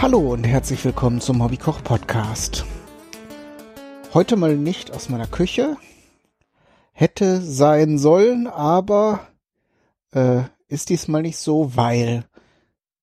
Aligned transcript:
Hallo 0.00 0.20
und 0.20 0.44
herzlich 0.44 0.84
willkommen 0.84 1.20
zum 1.20 1.42
Hobbykoch 1.42 1.82
Podcast. 1.82 2.64
Heute 4.14 4.36
mal 4.36 4.56
nicht 4.56 4.92
aus 4.94 5.08
meiner 5.08 5.26
Küche. 5.26 5.76
Hätte 6.92 7.42
sein 7.42 7.98
sollen, 7.98 8.46
aber 8.46 9.26
äh, 10.12 10.42
ist 10.68 10.90
diesmal 10.90 11.22
nicht 11.22 11.36
so, 11.36 11.74
weil 11.74 12.24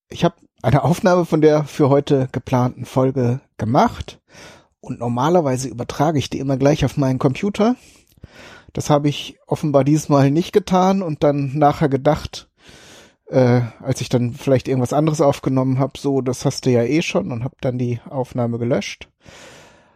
ich 0.07 0.23
habe 0.23 0.35
eine 0.61 0.85
Aufnahme 0.85 1.25
von 1.25 1.41
der 1.41 1.65
für 1.65 1.89
heute 1.89 2.29
geplanten 2.31 2.85
Folge 2.85 3.41
gemacht 3.57 4.21
und 4.79 4.99
normalerweise 4.99 5.67
übertrage 5.67 6.17
ich 6.17 6.29
die 6.29 6.39
immer 6.39 6.55
gleich 6.55 6.85
auf 6.85 6.95
meinen 6.95 7.19
Computer. 7.19 7.75
Das 8.71 8.89
habe 8.89 9.09
ich 9.09 9.37
offenbar 9.47 9.83
diesmal 9.83 10.31
nicht 10.31 10.53
getan 10.53 11.01
und 11.01 11.23
dann 11.23 11.57
nachher 11.57 11.89
gedacht, 11.89 12.47
äh, 13.27 13.61
als 13.81 14.01
ich 14.01 14.09
dann 14.09 14.33
vielleicht 14.33 14.67
irgendwas 14.67 14.93
anderes 14.93 15.21
aufgenommen 15.21 15.79
habe, 15.79 15.93
so, 15.97 16.21
das 16.21 16.45
hast 16.45 16.65
du 16.65 16.71
ja 16.71 16.83
eh 16.83 17.01
schon 17.01 17.31
und 17.31 17.43
habe 17.43 17.55
dann 17.61 17.77
die 17.77 17.99
Aufnahme 18.09 18.59
gelöscht. 18.59 19.09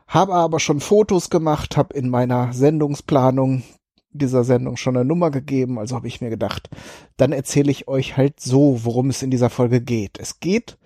Habe 0.07 0.33
aber 0.33 0.59
schon 0.59 0.79
Fotos 0.79 1.29
gemacht, 1.29 1.77
habe 1.77 1.93
in 1.93 2.09
meiner 2.09 2.51
Sendungsplanung 2.53 3.63
dieser 4.11 4.43
Sendung 4.43 4.75
schon 4.75 4.97
eine 4.97 5.05
Nummer 5.05 5.29
gegeben, 5.29 5.77
also 5.77 5.95
habe 5.95 6.07
ich 6.07 6.19
mir 6.19 6.31
gedacht, 6.31 6.69
dann 7.17 7.31
erzähle 7.31 7.69
ich 7.69 7.87
euch 7.87 8.17
halt 8.17 8.39
so, 8.39 8.83
worum 8.83 9.09
es 9.09 9.21
in 9.21 9.29
dieser 9.29 9.51
Folge 9.51 9.81
geht. 9.81 10.17
Es 10.19 10.39
geht 10.39 10.77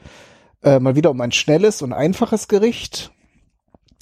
äh, 0.61 0.79
mal 0.79 0.95
wieder 0.95 1.11
um 1.11 1.21
ein 1.21 1.31
schnelles 1.31 1.81
und 1.81 1.93
einfaches 1.93 2.47
Gericht. 2.47 3.11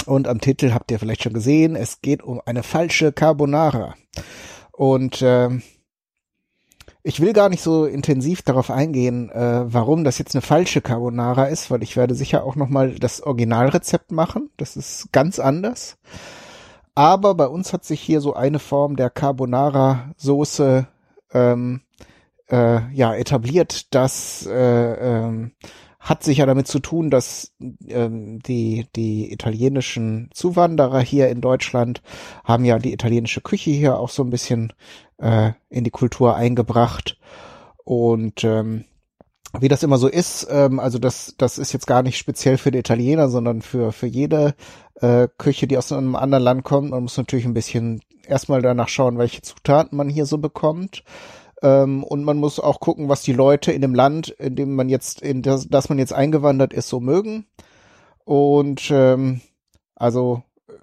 Und 0.08 0.28
am 0.28 0.42
Titel 0.42 0.74
habt 0.74 0.90
ihr 0.90 0.98
vielleicht 0.98 1.22
schon 1.22 1.34
gesehen, 1.34 1.76
es 1.76 2.02
geht 2.02 2.24
um 2.24 2.42
eine 2.46 2.64
falsche 2.64 3.12
Carbonara. 3.12 3.94
Und 4.72 5.22
äh, 5.22 5.50
ich 7.04 7.20
will 7.20 7.34
gar 7.34 7.50
nicht 7.50 7.64
so 7.64 7.86
intensiv 7.86 8.42
darauf 8.44 8.70
eingehen, 8.70 9.30
äh, 9.30 9.62
warum 9.66 10.04
das 10.04 10.18
jetzt 10.18 10.36
eine 10.36 10.42
falsche 10.42 10.82
Carbonara 10.82 11.46
ist, 11.46 11.72
weil 11.72 11.84
ich 11.84 11.98
werde 11.98 12.16
sicher 12.16 12.44
auch 12.44 12.56
noch 12.56 12.70
mal 12.70 12.96
das 12.96 13.22
Originalrezept 13.22 14.12
machen. 14.12 14.50
Das 14.58 14.76
ist 14.78 15.12
ganz 15.12 15.40
anders. 15.40 15.98
Aber 16.94 17.36
bei 17.36 17.48
uns 17.48 17.74
hat 17.74 17.86
sich 17.86 18.02
hier 18.02 18.22
so 18.22 18.34
eine 18.34 18.60
Form 18.60 18.96
der 18.96 19.10
Carbonara-Soße 19.10 20.88
ähm, 21.34 21.82
äh, 22.50 22.82
ja 22.94 23.16
etabliert, 23.16 23.94
das 23.96 24.46
äh, 24.46 24.94
ähm, 24.94 25.54
hat 26.02 26.24
sicher 26.24 26.48
damit 26.48 26.68
zu 26.68 26.80
tun, 26.80 27.12
dass 27.12 27.54
ähm, 27.88 28.40
die 28.40 28.88
die 28.96 29.32
italienischen 29.32 30.30
Zuwanderer 30.34 31.00
hier 31.00 31.30
in 31.30 31.42
Deutschland 31.42 32.02
haben 32.44 32.66
ja 32.66 32.80
die 32.80 32.92
italienische 32.92 33.42
Küche 33.42 33.70
hier 33.70 34.00
auch 34.00 34.10
so 34.10 34.24
ein 34.24 34.32
bisschen 34.32 34.74
äh, 35.20 35.52
in 35.70 35.84
die 35.84 35.92
Kultur 35.92 36.36
eingebracht. 36.36 37.20
Und 37.86 38.44
ähm, 38.44 38.86
wie 39.60 39.68
das 39.68 39.84
immer 39.84 40.00
so 40.00 40.08
ist, 40.08 40.48
ähm, 40.50 40.80
also 40.80 40.98
das, 40.98 41.36
das 41.38 41.60
ist 41.60 41.72
jetzt 41.72 41.86
gar 41.86 42.02
nicht 42.02 42.18
speziell 42.18 42.58
für 42.58 42.72
die 42.72 42.80
Italiener, 42.80 43.30
sondern 43.30 43.62
für, 43.62 43.92
für 43.92 44.08
jede 44.08 44.56
äh, 44.96 45.28
Küche, 45.38 45.68
die 45.68 45.78
aus 45.78 45.92
einem 45.92 46.16
anderen 46.16 46.44
Land 46.44 46.64
kommt. 46.64 46.90
Man 46.92 47.04
muss 47.04 47.18
natürlich 47.18 47.46
ein 47.46 47.54
bisschen 47.54 48.02
erstmal 48.26 48.64
danach 48.64 48.88
schauen, 48.88 49.20
welche 49.20 49.44
Zutaten 49.44 49.98
man 49.98 50.10
hier 50.10 50.26
so 50.26 50.40
bekommt. 50.40 51.04
Ähm, 51.62 52.04
und 52.04 52.24
man 52.24 52.38
muss 52.38 52.60
auch 52.60 52.80
gucken, 52.80 53.10
was 53.10 53.22
die 53.22 53.34
Leute 53.34 53.72
in 53.72 53.82
dem 53.82 53.96
Land, 53.96 54.30
in 54.30 54.56
dem 54.56 54.76
man 54.76 54.90
jetzt, 54.90 55.22
in 55.22 55.42
das, 55.42 55.68
das 55.68 55.90
man 55.90 56.00
jetzt 56.00 56.14
eingewandert 56.14 56.74
ist, 56.74 56.90
so 56.90 57.00
mögen. 57.00 57.46
Und 58.24 58.90
ähm, 58.92 59.42
also 59.96 60.44
äh, 60.68 60.74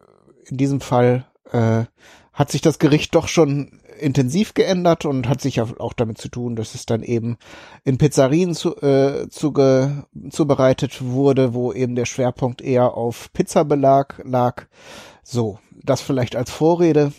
in 0.48 0.56
diesem 0.56 0.80
Fall 0.80 1.26
äh, 1.52 1.84
hat 2.32 2.50
sich 2.50 2.60
das 2.60 2.78
Gericht 2.78 3.14
doch 3.14 3.26
schon 3.28 3.80
intensiv 3.98 4.54
geändert 4.54 5.04
und 5.04 5.28
hat 5.28 5.40
sich 5.40 5.60
auch 5.60 5.92
damit 5.92 6.18
zu 6.18 6.28
tun, 6.28 6.56
dass 6.56 6.74
es 6.74 6.86
dann 6.86 7.02
eben 7.02 7.36
in 7.84 7.98
Pizzerien 7.98 8.54
zu, 8.54 8.76
äh, 8.76 9.28
zuge, 9.28 10.04
zubereitet 10.30 11.02
wurde, 11.02 11.52
wo 11.52 11.72
eben 11.72 11.96
der 11.96 12.04
Schwerpunkt 12.04 12.62
eher 12.62 12.94
auf 12.94 13.32
Pizzabelag 13.32 14.22
lag. 14.24 14.66
So, 15.22 15.58
das 15.82 16.00
vielleicht 16.00 16.36
als 16.36 16.50
Vorrede. 16.50 17.12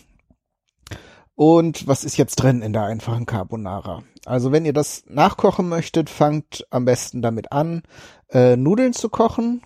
Und 1.40 1.88
was 1.88 2.04
ist 2.04 2.18
jetzt 2.18 2.36
drin 2.36 2.60
in 2.60 2.74
der 2.74 2.82
einfachen 2.82 3.24
Carbonara? 3.24 4.02
Also 4.26 4.52
wenn 4.52 4.66
ihr 4.66 4.74
das 4.74 5.04
nachkochen 5.08 5.70
möchtet, 5.70 6.10
fangt 6.10 6.66
am 6.68 6.84
besten 6.84 7.22
damit 7.22 7.50
an, 7.50 7.80
äh, 8.28 8.56
Nudeln 8.56 8.92
zu 8.92 9.08
kochen. 9.08 9.62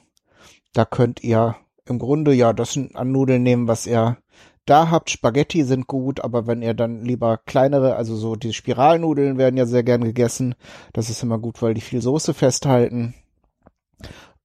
Da 0.72 0.84
könnt 0.84 1.24
ihr 1.24 1.56
im 1.84 1.98
Grunde 1.98 2.32
ja 2.32 2.52
das 2.52 2.78
an 2.94 3.10
Nudeln 3.10 3.42
nehmen, 3.42 3.66
was 3.66 3.88
ihr 3.88 4.18
da 4.66 4.92
habt. 4.92 5.10
Spaghetti 5.10 5.64
sind 5.64 5.88
gut, 5.88 6.20
aber 6.20 6.46
wenn 6.46 6.62
ihr 6.62 6.74
dann 6.74 7.04
lieber 7.04 7.38
kleinere, 7.38 7.96
also 7.96 8.14
so 8.14 8.36
die 8.36 8.52
Spiralnudeln 8.52 9.36
werden 9.36 9.56
ja 9.56 9.66
sehr 9.66 9.82
gern 9.82 10.04
gegessen. 10.04 10.54
Das 10.92 11.10
ist 11.10 11.24
immer 11.24 11.40
gut, 11.40 11.60
weil 11.60 11.74
die 11.74 11.80
viel 11.80 12.00
Soße 12.00 12.34
festhalten. 12.34 13.14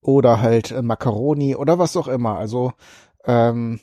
Oder 0.01 0.41
halt 0.41 0.71
äh, 0.71 0.81
Macaroni 0.81 1.55
oder 1.55 1.77
was 1.77 1.95
auch 1.95 2.07
immer. 2.07 2.39
Also 2.39 2.73
ähm, 3.23 3.81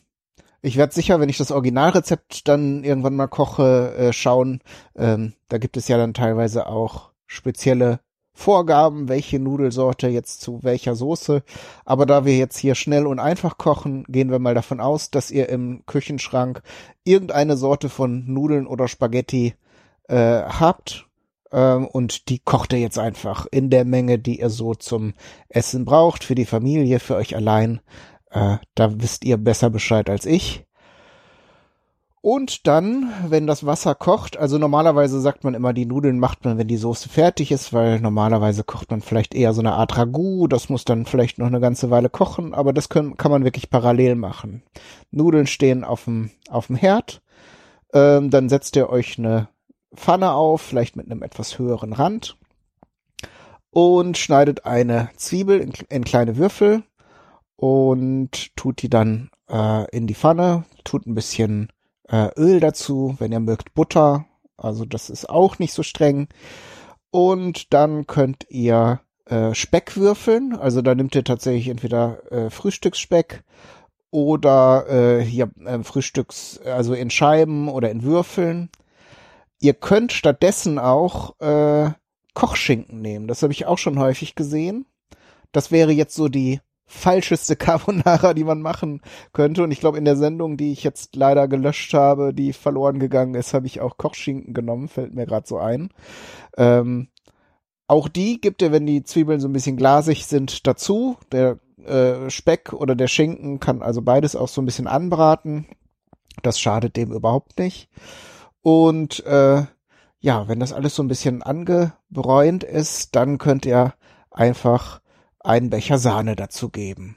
ich 0.62 0.76
werde 0.76 0.94
sicher, 0.94 1.20
wenn 1.20 1.28
ich 1.28 1.38
das 1.38 1.52
Originalrezept 1.52 2.48
dann 2.48 2.84
irgendwann 2.84 3.16
mal 3.16 3.28
koche, 3.28 3.94
äh, 3.96 4.12
schauen. 4.12 4.60
Ähm, 4.96 5.34
da 5.48 5.58
gibt 5.58 5.76
es 5.76 5.88
ja 5.88 5.96
dann 5.96 6.14
teilweise 6.14 6.66
auch 6.66 7.10
spezielle 7.26 8.00
Vorgaben, 8.32 9.08
welche 9.08 9.38
Nudelsorte 9.38 10.08
jetzt 10.08 10.42
zu 10.42 10.62
welcher 10.62 10.94
Soße. 10.94 11.42
Aber 11.86 12.04
da 12.04 12.26
wir 12.26 12.36
jetzt 12.36 12.58
hier 12.58 12.74
schnell 12.74 13.06
und 13.06 13.18
einfach 13.18 13.56
kochen, 13.56 14.04
gehen 14.08 14.30
wir 14.30 14.38
mal 14.38 14.54
davon 14.54 14.78
aus, 14.78 15.10
dass 15.10 15.30
ihr 15.30 15.48
im 15.48 15.84
Küchenschrank 15.86 16.62
irgendeine 17.02 17.56
Sorte 17.56 17.88
von 17.88 18.24
Nudeln 18.26 18.66
oder 18.66 18.88
Spaghetti 18.88 19.54
äh, 20.08 20.42
habt. 20.42 21.06
Ähm, 21.50 21.86
und 21.86 22.28
die 22.28 22.38
kocht 22.38 22.74
ihr 22.74 22.80
jetzt 22.80 22.98
einfach 22.98 23.46
in 23.50 23.70
der 23.70 23.86
Menge, 23.86 24.18
die 24.18 24.40
ihr 24.40 24.50
so 24.50 24.74
zum 24.74 25.14
Essen 25.48 25.86
braucht, 25.86 26.22
für 26.22 26.34
die 26.34 26.44
Familie, 26.44 27.00
für 27.00 27.16
euch 27.16 27.36
allein. 27.36 27.80
Äh, 28.36 28.58
da 28.74 29.00
wisst 29.00 29.24
ihr 29.24 29.38
besser 29.38 29.70
Bescheid 29.70 30.10
als 30.10 30.26
ich. 30.26 30.66
Und 32.20 32.66
dann, 32.66 33.10
wenn 33.28 33.46
das 33.46 33.64
Wasser 33.64 33.94
kocht, 33.94 34.36
also 34.36 34.58
normalerweise 34.58 35.20
sagt 35.20 35.42
man 35.44 35.54
immer, 35.54 35.72
die 35.72 35.86
Nudeln 35.86 36.18
macht 36.18 36.44
man, 36.44 36.58
wenn 36.58 36.68
die 36.68 36.76
Soße 36.76 37.08
fertig 37.08 37.50
ist, 37.50 37.72
weil 37.72 37.98
normalerweise 38.00 38.62
kocht 38.62 38.90
man 38.90 39.00
vielleicht 39.00 39.34
eher 39.34 39.54
so 39.54 39.62
eine 39.62 39.72
Art 39.72 39.96
Ragout, 39.96 40.48
das 40.48 40.68
muss 40.68 40.84
dann 40.84 41.06
vielleicht 41.06 41.38
noch 41.38 41.46
eine 41.46 41.60
ganze 41.60 41.88
Weile 41.88 42.10
kochen, 42.10 42.52
aber 42.52 42.74
das 42.74 42.90
können, 42.90 43.16
kann 43.16 43.30
man 43.30 43.44
wirklich 43.44 43.70
parallel 43.70 44.16
machen. 44.16 44.62
Nudeln 45.10 45.46
stehen 45.46 45.82
auf 45.82 46.04
dem, 46.04 46.30
auf 46.50 46.66
dem 46.66 46.76
Herd, 46.76 47.22
ähm, 47.94 48.28
dann 48.28 48.50
setzt 48.50 48.76
ihr 48.76 48.90
euch 48.90 49.18
eine 49.18 49.48
Pfanne 49.94 50.32
auf, 50.32 50.60
vielleicht 50.60 50.96
mit 50.96 51.10
einem 51.10 51.22
etwas 51.22 51.58
höheren 51.58 51.94
Rand 51.94 52.36
und 53.70 54.18
schneidet 54.18 54.66
eine 54.66 55.08
Zwiebel 55.16 55.60
in, 55.60 55.72
in 55.88 56.04
kleine 56.04 56.36
Würfel 56.36 56.82
und 57.56 58.54
tut 58.56 58.82
die 58.82 58.90
dann 58.90 59.30
äh, 59.48 59.88
in 59.90 60.06
die 60.06 60.14
Pfanne, 60.14 60.64
tut 60.84 61.06
ein 61.06 61.14
bisschen 61.14 61.72
äh, 62.08 62.28
Öl 62.36 62.60
dazu, 62.60 63.16
wenn 63.18 63.32
ihr 63.32 63.40
mögt 63.40 63.74
Butter, 63.74 64.26
also 64.56 64.84
das 64.84 65.10
ist 65.10 65.28
auch 65.28 65.58
nicht 65.58 65.72
so 65.72 65.82
streng. 65.82 66.28
Und 67.10 67.72
dann 67.72 68.06
könnt 68.06 68.46
ihr 68.50 69.00
äh, 69.26 69.54
Speck 69.54 69.96
würfeln, 69.96 70.54
also 70.54 70.82
da 70.82 70.94
nimmt 70.94 71.14
ihr 71.14 71.24
tatsächlich 71.24 71.68
entweder 71.68 72.30
äh, 72.30 72.50
Frühstücksspeck 72.50 73.42
oder 74.10 74.86
äh, 74.88 75.24
hier 75.24 75.50
äh, 75.64 75.82
Frühstücks, 75.82 76.60
also 76.64 76.94
in 76.94 77.10
Scheiben 77.10 77.68
oder 77.68 77.90
in 77.90 78.02
Würfeln. 78.02 78.70
Ihr 79.60 79.74
könnt 79.74 80.12
stattdessen 80.12 80.78
auch 80.78 81.38
äh, 81.40 81.90
Kochschinken 82.34 83.00
nehmen. 83.00 83.28
Das 83.28 83.42
habe 83.42 83.52
ich 83.52 83.66
auch 83.66 83.78
schon 83.78 83.98
häufig 83.98 84.34
gesehen. 84.34 84.86
Das 85.52 85.70
wäre 85.70 85.92
jetzt 85.92 86.14
so 86.14 86.28
die 86.28 86.60
falscheste 86.86 87.56
Carbonara, 87.56 88.32
die 88.34 88.44
man 88.44 88.62
machen 88.62 89.00
könnte. 89.32 89.62
Und 89.62 89.70
ich 89.70 89.80
glaube, 89.80 89.98
in 89.98 90.04
der 90.04 90.16
Sendung, 90.16 90.56
die 90.56 90.72
ich 90.72 90.82
jetzt 90.84 91.16
leider 91.16 91.48
gelöscht 91.48 91.92
habe, 91.94 92.32
die 92.32 92.52
verloren 92.52 92.98
gegangen 92.98 93.34
ist, 93.34 93.54
habe 93.54 93.66
ich 93.66 93.80
auch 93.80 93.96
Kochschinken 93.96 94.54
genommen, 94.54 94.88
fällt 94.88 95.14
mir 95.14 95.26
gerade 95.26 95.46
so 95.46 95.58
ein. 95.58 95.90
Ähm, 96.56 97.08
auch 97.88 98.08
die 98.08 98.40
gibt 98.40 98.62
er, 98.62 98.72
wenn 98.72 98.86
die 98.86 99.04
Zwiebeln 99.04 99.40
so 99.40 99.48
ein 99.48 99.52
bisschen 99.52 99.76
glasig 99.76 100.26
sind, 100.26 100.66
dazu. 100.66 101.16
Der 101.30 101.58
äh, 101.84 102.30
Speck 102.30 102.72
oder 102.72 102.94
der 102.94 103.06
Schinken 103.08 103.60
kann 103.60 103.82
also 103.82 104.02
beides 104.02 104.34
auch 104.34 104.48
so 104.48 104.60
ein 104.60 104.66
bisschen 104.66 104.86
anbraten. 104.86 105.66
Das 106.42 106.58
schadet 106.58 106.96
dem 106.96 107.12
überhaupt 107.12 107.58
nicht. 107.58 107.88
Und 108.62 109.24
äh, 109.26 109.62
ja, 110.18 110.48
wenn 110.48 110.58
das 110.58 110.72
alles 110.72 110.96
so 110.96 111.02
ein 111.02 111.08
bisschen 111.08 111.42
angebräunt 111.42 112.64
ist, 112.64 113.14
dann 113.14 113.38
könnt 113.38 113.64
ihr 113.64 113.94
einfach 114.30 115.00
einen 115.46 115.70
Becher 115.70 115.98
Sahne 115.98 116.36
dazu 116.36 116.68
geben. 116.68 117.16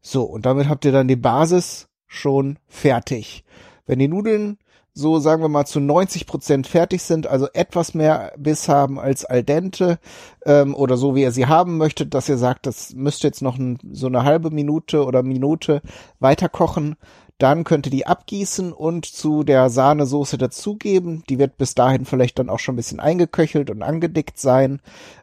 So, 0.00 0.24
und 0.24 0.46
damit 0.46 0.68
habt 0.68 0.84
ihr 0.84 0.92
dann 0.92 1.08
die 1.08 1.16
Basis 1.16 1.88
schon 2.06 2.58
fertig. 2.68 3.44
Wenn 3.86 3.98
die 3.98 4.08
Nudeln 4.08 4.58
so 4.92 5.18
sagen 5.18 5.42
wir 5.42 5.48
mal 5.48 5.66
zu 5.66 5.80
90 5.80 6.26
Prozent 6.26 6.66
fertig 6.66 7.02
sind, 7.02 7.26
also 7.26 7.48
etwas 7.52 7.94
mehr 7.94 8.32
Biss 8.36 8.68
haben 8.68 8.98
als 8.98 9.24
al 9.24 9.42
dente 9.42 9.98
ähm, 10.44 10.74
oder 10.74 10.96
so 10.96 11.14
wie 11.14 11.22
ihr 11.22 11.32
sie 11.32 11.46
haben 11.46 11.76
möchtet, 11.76 12.14
dass 12.14 12.28
ihr 12.28 12.38
sagt, 12.38 12.66
das 12.66 12.92
müsste 12.94 13.26
jetzt 13.28 13.42
noch 13.42 13.58
ein, 13.58 13.78
so 13.92 14.06
eine 14.06 14.24
halbe 14.24 14.50
Minute 14.50 15.04
oder 15.04 15.22
Minute 15.22 15.80
weiter 16.18 16.48
kochen, 16.48 16.96
Dann 17.40 17.64
könnt 17.64 17.86
ihr 17.86 17.90
die 17.90 18.06
abgießen 18.06 18.70
und 18.70 19.06
zu 19.06 19.44
der 19.44 19.70
Sahnesoße 19.70 20.36
dazugeben. 20.36 21.24
Die 21.30 21.38
wird 21.38 21.56
bis 21.56 21.74
dahin 21.74 22.04
vielleicht 22.04 22.38
dann 22.38 22.50
auch 22.50 22.58
schon 22.58 22.74
ein 22.74 22.76
bisschen 22.76 23.00
eingeköchelt 23.00 23.70
und 23.70 23.82
angedickt 23.82 24.38
sein. 24.38 24.82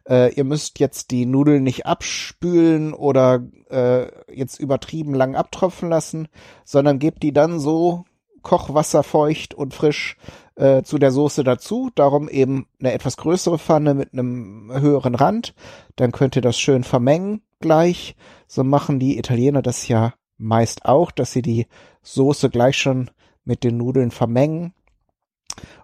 Äh, 0.10 0.34
ihr 0.34 0.44
müsst 0.44 0.80
jetzt 0.80 1.12
die 1.12 1.28
Nudeln 1.28 1.62
nicht 1.62 1.86
abspülen 1.86 2.96
oder 2.96 3.44
äh, 3.70 4.08
jetzt 4.34 4.60
übertrieben 4.60 5.14
lang 5.14 5.36
abtropfen 5.36 5.90
lassen, 5.90 6.28
sondern 6.66 6.98
gebt 6.98 7.22
die 7.22 7.34
dann 7.34 7.60
so 7.60 8.06
kochwasserfeucht 8.42 9.54
und 9.54 9.76
frisch 9.76 10.18
äh, 10.56 10.82
zu 10.82 10.98
der 10.98 11.12
Soße 11.12 11.44
dazu. 11.44 11.92
Darum 11.94 12.30
eben 12.30 12.66
eine 12.80 12.94
etwas 12.94 13.18
größere 13.18 13.60
Pfanne 13.60 13.94
mit 13.94 14.14
einem 14.14 14.72
höheren 14.74 15.14
Rand. 15.14 15.54
Dann 15.96 16.12
könnt 16.12 16.36
ihr 16.36 16.42
das 16.42 16.58
schön 16.58 16.84
vermengen 16.84 17.44
gleich. 17.60 18.16
So 18.48 18.64
machen 18.64 18.98
die 18.98 19.20
Italiener 19.20 19.62
das 19.62 19.88
ja 19.88 20.16
meist 20.38 20.86
auch, 20.86 21.12
dass 21.12 21.32
sie 21.32 21.42
die 21.42 21.68
Soße 22.14 22.50
gleich 22.50 22.78
schon 22.78 23.12
mit 23.44 23.64
den 23.64 23.78
Nudeln 23.78 24.12
vermengen. 24.12 24.74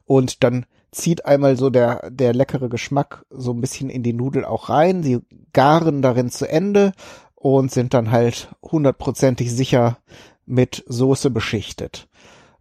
Und 0.05 0.43
dann 0.43 0.65
zieht 0.91 1.25
einmal 1.25 1.57
so 1.57 1.69
der, 1.69 2.09
der 2.09 2.33
leckere 2.33 2.69
Geschmack 2.69 3.25
so 3.29 3.51
ein 3.51 3.61
bisschen 3.61 3.89
in 3.89 4.03
die 4.03 4.13
Nudel 4.13 4.45
auch 4.45 4.69
rein. 4.69 5.03
Sie 5.03 5.21
garen 5.53 6.01
darin 6.01 6.29
zu 6.29 6.47
Ende 6.47 6.93
und 7.35 7.71
sind 7.71 7.93
dann 7.93 8.11
halt 8.11 8.55
hundertprozentig 8.61 9.51
sicher 9.51 9.97
mit 10.45 10.83
Soße 10.87 11.29
beschichtet. 11.29 12.07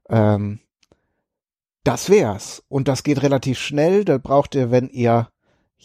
Ähm, 0.08 0.60
das 1.84 2.08
wär's. 2.08 2.62
Und 2.68 2.88
das 2.88 3.02
geht 3.02 3.22
relativ 3.22 3.58
schnell. 3.58 4.04
Da 4.04 4.18
braucht 4.18 4.54
ihr, 4.54 4.70
wenn 4.70 4.88
ihr 4.88 5.28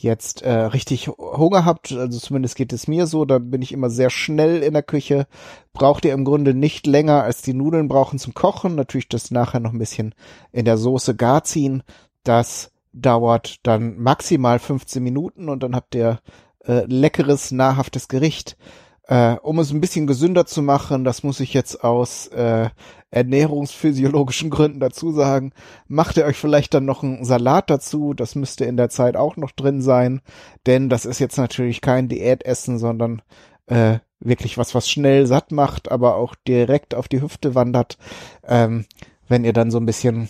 jetzt 0.03 0.43
äh, 0.43 0.51
richtig 0.51 1.07
Hunger 1.07 1.65
habt, 1.65 1.91
also 1.91 2.19
zumindest 2.19 2.55
geht 2.55 2.71
es 2.71 2.87
mir 2.87 3.07
so, 3.07 3.25
da 3.25 3.39
bin 3.39 3.61
ich 3.61 3.71
immer 3.71 3.89
sehr 3.89 4.09
schnell 4.09 4.61
in 4.61 4.73
der 4.73 4.83
Küche, 4.83 5.27
braucht 5.73 6.05
ihr 6.05 6.13
im 6.13 6.23
Grunde 6.23 6.53
nicht 6.53 6.85
länger 6.85 7.23
als 7.23 7.41
die 7.41 7.53
Nudeln 7.53 7.87
brauchen 7.87 8.19
zum 8.19 8.33
Kochen. 8.33 8.75
Natürlich 8.75 9.09
das 9.09 9.31
nachher 9.31 9.59
noch 9.59 9.73
ein 9.73 9.79
bisschen 9.79 10.13
in 10.51 10.65
der 10.65 10.77
Soße 10.77 11.15
gar 11.15 11.43
ziehen. 11.43 11.83
Das 12.23 12.71
dauert 12.93 13.57
dann 13.63 13.97
maximal 13.97 14.59
15 14.59 15.01
Minuten 15.01 15.49
und 15.49 15.63
dann 15.63 15.75
habt 15.75 15.95
ihr 15.95 16.19
äh, 16.65 16.85
leckeres, 16.85 17.51
nahrhaftes 17.51 18.07
Gericht. 18.07 18.57
Äh, 19.07 19.37
um 19.41 19.57
es 19.59 19.71
ein 19.71 19.79
bisschen 19.79 20.05
gesünder 20.05 20.45
zu 20.45 20.61
machen, 20.61 21.05
das 21.05 21.23
muss 21.23 21.39
ich 21.39 21.53
jetzt 21.53 21.81
aus 21.81 22.27
äh, 22.27 22.69
ernährungsphysiologischen 23.09 24.49
Gründen 24.51 24.81
dazu 24.81 25.13
sagen, 25.13 25.53
macht 25.87 26.17
ihr 26.17 26.25
euch 26.25 26.37
vielleicht 26.37 26.73
dann 26.73 26.83
noch 26.83 27.03
einen 27.03 27.23
Salat 27.23 27.69
dazu, 27.69 28.13
das 28.13 28.35
müsste 28.35 28.65
in 28.65 28.75
der 28.75 28.89
Zeit 28.89 29.15
auch 29.15 29.37
noch 29.37 29.51
drin 29.51 29.81
sein, 29.81 30.21
denn 30.65 30.89
das 30.89 31.05
ist 31.05 31.19
jetzt 31.19 31.37
natürlich 31.37 31.79
kein 31.79 32.09
Diätessen, 32.09 32.79
sondern 32.79 33.21
äh, 33.67 33.99
wirklich 34.19 34.57
was, 34.57 34.75
was 34.75 34.89
schnell 34.89 35.25
satt 35.25 35.53
macht, 35.53 35.89
aber 35.89 36.15
auch 36.15 36.35
direkt 36.47 36.93
auf 36.93 37.07
die 37.07 37.21
Hüfte 37.21 37.55
wandert, 37.55 37.97
ähm, 38.45 38.85
wenn 39.29 39.45
ihr 39.45 39.53
dann 39.53 39.71
so 39.71 39.77
ein 39.77 39.85
bisschen 39.85 40.27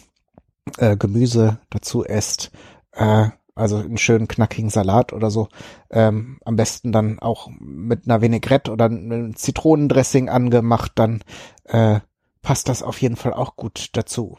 äh, 0.77 0.95
Gemüse 0.97 1.59
dazu 1.71 2.05
esst. 2.05 2.51
Äh, 2.91 3.29
also 3.57 3.77
einen 3.77 3.97
schönen 3.97 4.27
knackigen 4.27 4.69
Salat 4.69 5.13
oder 5.13 5.31
so. 5.31 5.49
Ähm, 5.89 6.39
am 6.45 6.55
besten 6.55 6.91
dann 6.91 7.19
auch 7.19 7.49
mit 7.59 8.05
einer 8.05 8.21
Vinaigrette 8.21 8.71
oder 8.71 8.85
einem 8.85 9.35
Zitronendressing 9.35 10.29
angemacht, 10.29 10.93
dann 10.95 11.23
äh, 11.65 11.99
passt 12.41 12.69
das 12.69 12.83
auf 12.83 13.01
jeden 13.01 13.15
Fall 13.15 13.33
auch 13.33 13.55
gut 13.55 13.89
dazu. 13.93 14.37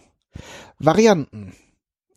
Varianten. 0.78 1.54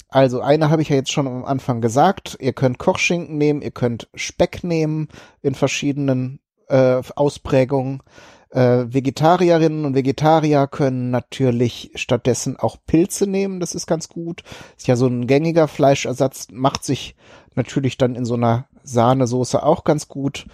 Also 0.08 0.42
eine 0.42 0.70
habe 0.70 0.82
ich 0.82 0.90
ja 0.90 0.96
jetzt 0.98 1.12
schon 1.12 1.28
am 1.28 1.46
Anfang 1.46 1.82
gesagt. 1.82 2.38
Ihr 2.40 2.54
könnt 2.54 2.78
Kochschinken 2.78 3.38
nehmen, 3.38 3.62
ihr 3.62 3.72
könnt 3.72 4.10
Speck 4.14 4.64
nehmen 4.64 5.08
in 5.42 5.56
verschiedenen 5.56 6.40
äh, 6.68 7.02
Ausprägungen. 7.16 8.04
Äh, 8.52 8.94
Vegetarierinnen 8.94 9.86
und 9.86 9.96
Vegetarier 9.96 10.68
können 10.68 11.10
natürlich 11.10 11.92
stattdessen 11.96 12.58
auch 12.58 12.78
Pilze 12.86 13.26
nehmen, 13.26 13.62
das 13.62 13.76
ist 13.76 13.88
ganz 13.88 14.10
gut. 14.10 14.44
Ist 14.78 14.88
ja 14.88 14.98
so 14.98 15.08
ein 15.08 15.26
gängiger 15.26 15.68
Fleischersatz, 15.68 16.48
macht 16.52 16.84
sich 16.84 17.16
natürlich 17.56 17.98
dann 17.98 18.16
in 18.16 18.26
so 18.26 18.34
einer 18.34 18.68
Sahnesoße 18.84 19.64
auch 19.64 19.84
ganz 19.84 20.08
gut. 20.08 20.48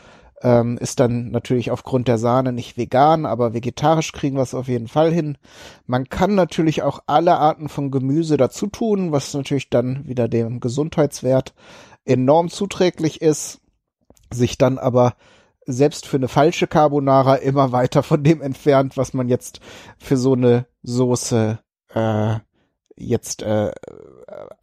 Ähm, 0.44 0.78
ist 0.78 1.00
dann 1.00 1.32
natürlich 1.32 1.72
aufgrund 1.72 2.08
der 2.08 2.20
Sahne 2.20 2.54
nicht 2.54 2.78
vegan, 2.78 3.26
aber 3.26 3.56
vegetarisch 3.56 4.12
kriegen 4.12 4.36
wir 4.36 4.44
es 4.44 4.54
auf 4.54 4.68
jeden 4.68 4.88
Fall 4.88 5.12
hin. 5.12 5.40
Man 5.88 6.08
kann 6.10 6.36
natürlich 6.36 6.84
auch 6.84 7.00
alle 7.08 7.38
Arten 7.40 7.70
von 7.70 7.90
Gemüse 7.90 8.38
dazu 8.38 8.68
tun, 8.68 9.12
was 9.12 9.34
natürlich 9.34 9.72
dann 9.72 10.08
wieder 10.08 10.28
dem 10.28 10.60
Gesundheitswert 10.60 11.56
enorm 12.06 12.50
zuträglich 12.50 13.24
ist, 13.24 13.62
sich 14.32 14.60
dann 14.60 14.78
aber 14.78 15.16
selbst 15.68 16.08
für 16.08 16.18
eine 16.18 16.28
falsche 16.28 16.66
Carbonara 16.66 17.36
immer 17.36 17.72
weiter 17.72 18.02
von 18.02 18.24
dem 18.24 18.42
entfernt, 18.42 18.98
was 18.98 19.14
man 19.14 19.28
jetzt 19.28 19.60
für 19.98 20.18
so 20.18 20.34
eine 20.34 20.66
Soße 20.82 21.60
äh, 21.94 22.36
jetzt 22.96 23.44
äh, 23.44 23.72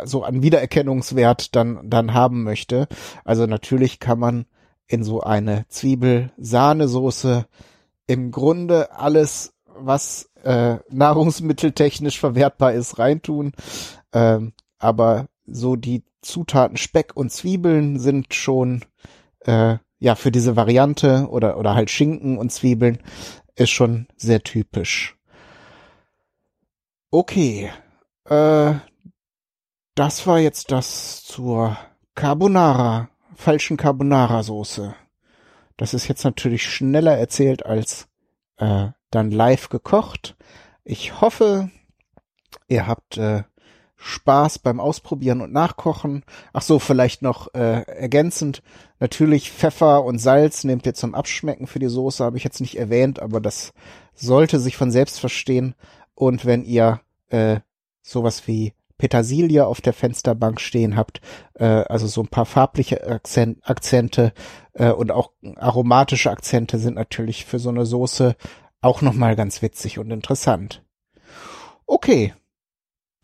so 0.03 0.25
an 0.25 0.43
Wiedererkennungswert 0.43 1.55
dann 1.55 1.89
dann 1.89 2.15
haben 2.15 2.43
möchte. 2.43 2.89
Also 3.25 3.47
natürlich 3.47 4.01
kann 4.01 4.19
man 4.19 4.47
in 4.87 5.05
so 5.05 5.21
eine 5.21 5.67
Zwiebel-Sahnesoße 5.69 7.47
im 8.07 8.31
Grunde 8.31 8.93
alles, 8.93 9.55
was 9.67 10.31
äh, 10.43 10.79
nahrungsmitteltechnisch 10.91 12.19
verwertbar 12.19 12.73
ist, 12.73 12.99
reintun. 12.99 13.53
Ähm, 14.13 14.53
aber 14.79 15.29
so 15.47 15.77
die 15.77 16.03
Zutaten 16.21 16.77
Speck 16.77 17.17
und 17.17 17.31
Zwiebeln 17.31 17.99
sind 17.99 18.35
schon 18.35 18.85
äh, 19.41 19.79
ja, 20.05 20.17
für 20.17 20.31
diese 20.31 20.55
Variante 20.55 21.29
oder, 21.31 21.57
oder 21.57 21.75
halt 21.75 21.89
Schinken 21.89 22.37
und 22.37 22.53
Zwiebeln 22.53 22.99
ist 23.55 23.71
schon 23.71 24.07
sehr 24.17 24.43
typisch. 24.43 25.17
Okay, 27.11 27.73
äh, 28.27 28.75
das 29.95 30.27
war 30.27 30.41
jetzt 30.41 30.71
das 30.73 31.25
zur 31.25 31.79
Carbonara, 32.15 33.09
falschen 33.35 33.79
Carbonara-Soße. 33.79 34.95
Das 35.79 35.95
ist 35.95 36.07
jetzt 36.07 36.25
natürlich 36.25 36.69
schneller 36.69 37.17
erzählt 37.17 37.65
als 37.65 38.07
äh, 38.59 38.89
dann 39.11 39.31
live 39.31 39.71
gekocht. 39.71 40.37
Ich 40.85 41.23
hoffe, 41.23 41.71
ihr 42.69 42.87
habt 42.87 43.17
äh, 43.17 43.45
Spaß 44.05 44.59
beim 44.59 44.81
Ausprobieren 44.81 45.41
und 45.41 45.53
Nachkochen. 45.53 46.25
Ach 46.53 46.61
so, 46.61 46.79
vielleicht 46.79 47.23
noch 47.23 47.55
äh, 47.55 47.83
ergänzend. 47.85 48.63
Natürlich 49.01 49.51
Pfeffer 49.51 50.05
und 50.05 50.19
Salz 50.19 50.63
nehmt 50.63 50.85
ihr 50.85 50.93
zum 50.95 51.15
Abschmecken 51.15 51.67
für 51.67 51.79
die 51.79 51.89
Soße, 51.89 52.23
habe 52.23 52.37
ich 52.37 52.45
jetzt 52.45 52.61
nicht 52.61 52.79
erwähnt, 52.79 53.21
aber 53.21 53.41
das 53.41 53.73
sollte 54.15 54.61
sich 54.61 54.77
von 54.77 54.91
selbst 54.91 55.21
verstehen. 55.21 55.75
Und 56.15 56.45
wenn 56.45 56.65
ihr 56.65 57.01
äh, 57.31 57.61
sowas 58.03 58.47
wie 58.47 58.75
Petersilie 58.99 59.67
auf 59.67 59.81
der 59.81 59.95
Fensterbank 59.95 60.61
stehen 60.61 60.97
habt, 60.97 61.23
äh, 61.55 61.65
also 61.65 62.07
so 62.07 62.21
ein 62.21 62.29
paar 62.29 62.47
farbliche 62.47 63.07
Akzent, 63.07 63.59
Akzente 63.63 64.35
äh, 64.75 64.91
und 64.91 65.13
auch 65.13 65.31
aromatische 65.57 66.31
Akzente 66.31 66.79
sind 66.79 66.95
natürlich 66.95 67.47
für 67.47 67.59
so 67.59 67.71
eine 67.71 67.87
Soße 67.87 68.37
auch 68.83 69.01
nochmal 69.01 69.35
ganz 69.35 69.63
witzig 69.63 69.99
und 69.99 70.11
interessant. 70.11 70.85
Okay, 71.87 72.35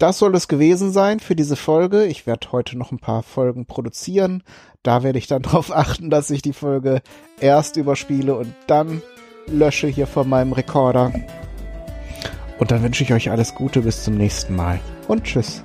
das 0.00 0.18
soll 0.18 0.34
es 0.34 0.48
gewesen 0.48 0.92
sein 0.92 1.20
für 1.20 1.36
diese 1.36 1.56
Folge. 1.56 2.06
Ich 2.06 2.26
werde 2.26 2.50
heute 2.52 2.76
noch 2.76 2.90
ein 2.90 2.98
paar 2.98 3.22
Folgen 3.22 3.66
produzieren. 3.66 4.42
Da 4.82 5.02
werde 5.02 5.18
ich 5.18 5.26
dann 5.26 5.42
darauf 5.42 5.70
achten, 5.70 6.10
dass 6.10 6.30
ich 6.30 6.42
die 6.42 6.54
Folge 6.54 7.02
erst 7.38 7.76
überspiele 7.76 8.34
und 8.34 8.52
dann 8.66 9.02
lösche 9.46 9.86
hier 9.86 10.06
von 10.06 10.28
meinem 10.28 10.52
Rekorder. 10.52 11.12
Und 12.58 12.70
dann 12.70 12.82
wünsche 12.82 13.04
ich 13.04 13.12
euch 13.12 13.30
alles 13.30 13.54
Gute 13.54 13.82
bis 13.82 14.04
zum 14.04 14.16
nächsten 14.16 14.56
Mal 14.56 14.80
und 15.08 15.24
tschüss. 15.24 15.64